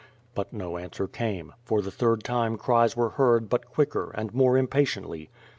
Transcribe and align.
But 0.33 0.51
no 0.51 0.79
answer 0.79 1.07
came; 1.07 1.53
for 1.63 1.79
the 1.79 1.91
third 1.91 2.23
time 2.23 2.57
cries 2.57 2.97
were 2.97 3.09
heard 3.09 3.49
but 3.49 3.67
quicker, 3.69 4.09
and 4.15 4.33
more 4.33 4.57
impatiently. 4.57 5.29